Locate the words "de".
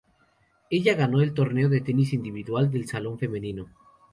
2.71-2.87